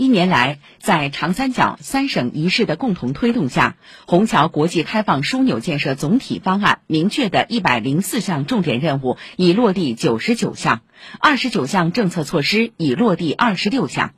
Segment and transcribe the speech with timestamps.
[0.00, 3.74] 一年来，在长三角三省一市的共同推动下，
[4.06, 10.82] 虹桥国际开放枢纽建设总体方案明确的一百零四项重点任务已落地九十九项，
[11.18, 14.12] 二十九项政策措施已落地二十六项。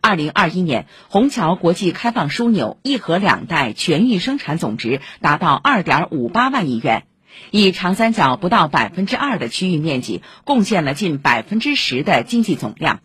[0.00, 7.02] 二零二一年，虹桥国际开放枢纽一核两带全域生产总值达到二点五八万亿元，
[7.50, 13.00] 以长三角不到百分之二的区域面积，贡献了近百分之十的经济总量。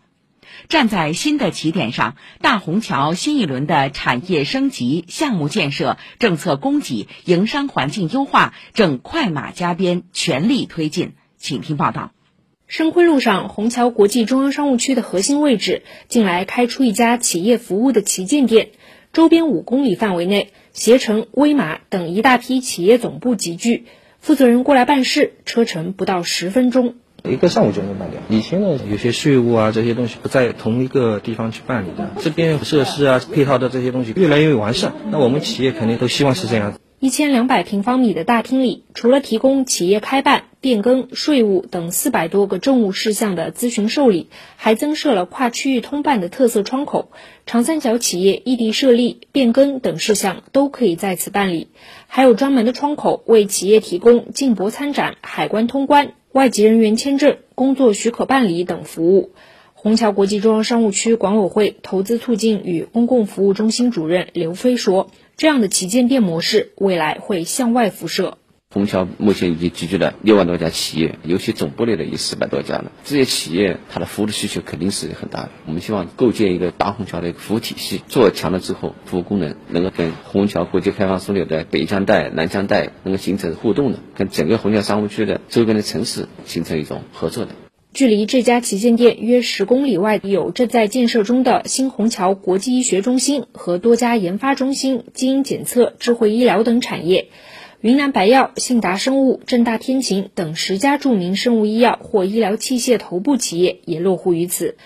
[0.70, 11.14] 站在新的起点上，大虹桥新一轮的产业升级、项目建设、政策供给、营商环境优化正快马加鞭，全力推进。
[11.38, 12.12] 请听报道。
[12.68, 18.70] 深昆路上，虹桥国际中央商务区的核心位置，近来开出一家企业服务的旗舰店，
[19.12, 23.88] 周边五公里范围内，携程、威马等一大批企业总部集聚，
[24.20, 26.96] 负责人过来办事，车程不到十分钟。
[27.24, 28.20] 一个上午就能办掉。
[28.30, 34.94] 以前呢，有些税务啊这些东西不在同一个地方去办理的，这边设施啊配套的这些东西越来越完善。
[35.12, 36.74] 那我们企业肯定都希望是这样。
[37.00, 47.10] 一千两百平方米的大厅里，除了提供企业开办、变更、税务等四百多个政务事项的咨询受理，还增设了跨区域通办的特色窗口，
[47.48, 51.70] 长三角企业异地设立、变更等事项都可以在此办理。
[52.06, 56.14] 还有专门的窗口为企业提供进博参展、海关通关。
[56.34, 59.32] 外籍人员签证、工作许可办理等服务。
[59.74, 68.38] 虹桥国际中央商务区管委会投资促进与公共服务中心主任刘飞说：“这样的旗舰店模式未来会向外辐射。
[68.74, 72.90] 虹桥目前已经集聚了六万多家企业，尤其总部内的有四百多家了。
[73.04, 75.50] 这些企业它的服务的需求肯定是很大的。
[75.66, 87.52] 我们希望构建一个大虹桥的一个服务体系，做强了之后，服务功能能够跟虹桥国际开放枢纽的北江带、南江带能够形成互动的，跟整个虹桥商务区的周边的城市形成一种合作的。”
[87.94, 97.28] 距离这家旗舰店约十公里外，有正在建设中的新虹桥国际医学中心和多家研发中心、基因检测、智慧医疗等产业。
[97.82, 104.78] 云南白药、信达生物、正大天晴等十家著名生物医药或医疗器械头部企业也落户于此。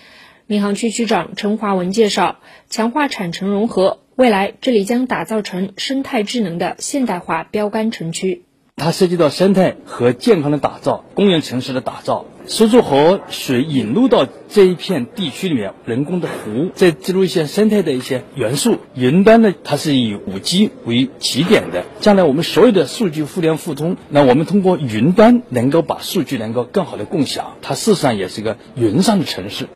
[0.46, 2.38] 闵行区区长陈华文介绍，
[2.70, 8.45] 强化产城融合，未来这里将打造成生态智能的现代化标杆城区。
[8.78, 18.76] 它涉及到生态和健康的打造、公园城市的打造，苏州河水引入到这一片地区里面，人工的湖，再植入一些生态的一些元素。
[18.94, 29.68] 云端呢，它是以五 G 为起点的，将来我们所有的数据互联互通，那我们通过云端能够把数据能够更好的共享，它事实上也是一个云上的城市。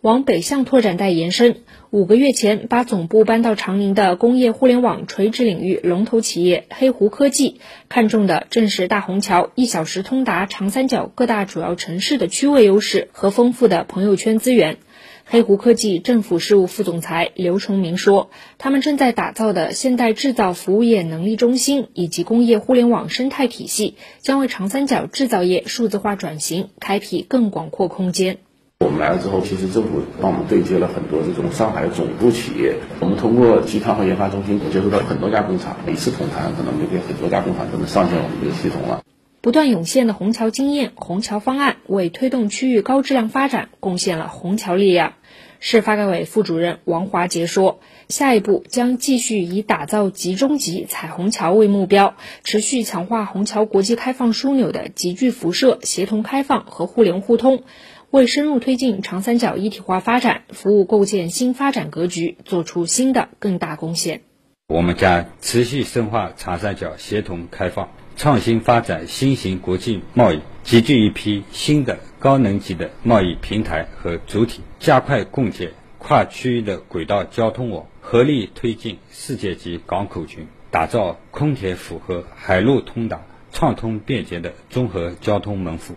[0.00, 1.56] 往北向拓展带延伸，
[1.90, 14.76] 五个月前把总部搬到长宁的工业互联网垂直领域龙头企业黑狐科技，看中的正是大虹桥一小时通达长三角各大主要城市的区位优势和丰富的朋友圈资源。
[15.24, 28.38] 黑狐科技政府事务副总裁刘崇明说：“他们正在打造的现代制造服务业能力中心以及工业互联网生态体系，将为长三角制造业数字化转型开辟更广阔空间。”
[28.84, 32.76] 我们来了之后，其实政府帮我们对接了很多这种上海总部企业。
[33.00, 39.02] 我们通过集团和研发中心接触到很多家工厂，一次统谈可能就给很多家工厂都能上线我们这个系统了。
[39.40, 45.14] 不断涌现的虹桥经验、虹桥方案，为推动区域高质量发展贡献了虹桥力量。
[45.58, 57.64] 市发改委副主任王华杰说：“下一步将继续以打造集中级彩虹桥为目标，持续强化虹桥国际开放枢纽的集聚辐射、协同开放和互联互通。”
[58.10, 64.22] 为深入推进长三角一体化发展、服务构建新发展格局做出新的更大贡献。
[64.68, 83.20] 我们将持续深化长三角协同开放，创新发展新型国际贸易，集聚一批新的高能级的贸易平台和主体，加快共建跨区域的轨道交通网，合力推进世界级港口群，打造空铁符合、海陆通达、
[83.52, 85.94] 畅通便捷的综合交通门户。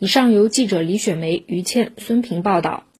[0.00, 2.84] 以上由记者李雪梅、于倩、孙平报道。